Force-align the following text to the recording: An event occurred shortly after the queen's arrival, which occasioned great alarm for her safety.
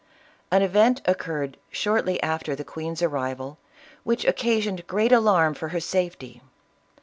An 0.49 0.63
event 0.63 0.99
occurred 1.05 1.57
shortly 1.69 2.19
after 2.23 2.55
the 2.55 2.63
queen's 2.63 3.03
arrival, 3.03 3.59
which 4.03 4.25
occasioned 4.25 4.87
great 4.87 5.11
alarm 5.11 5.53
for 5.53 5.67
her 5.67 5.79
safety. 5.79 6.41